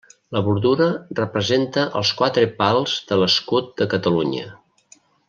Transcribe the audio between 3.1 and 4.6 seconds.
de l'escut de Catalunya.